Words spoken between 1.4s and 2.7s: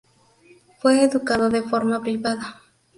de forma privada.